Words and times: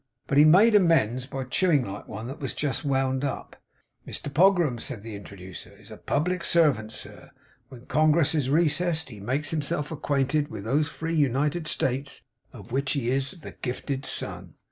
But 0.25 0.39
he 0.39 0.45
made 0.45 0.73
amends 0.73 1.27
by 1.27 1.43
chewing 1.43 1.85
like 1.85 2.07
one 2.07 2.25
that 2.25 2.39
was 2.39 2.55
just 2.55 2.83
wound 2.83 3.23
up. 3.23 3.55
'Mr 4.07 4.33
Pogram,' 4.33 4.79
said 4.81 5.03
the 5.03 5.13
introducer, 5.15 5.77
'is 5.77 5.91
a 5.91 5.97
public 5.97 6.43
servant, 6.43 6.91
sir. 6.91 7.29
When 7.69 7.85
Congress 7.85 8.33
is 8.33 8.49
recessed, 8.49 9.09
he 9.09 9.19
makes 9.19 9.51
himself 9.51 9.91
acquainted 9.91 10.47
with 10.47 10.63
those 10.63 10.89
free 10.89 11.13
United 11.13 11.67
States, 11.67 12.23
of 12.51 12.71
which 12.71 12.93
he 12.93 13.11
is 13.11 13.29
the 13.41 13.51
gifted 13.51 14.03
son. 14.03 14.55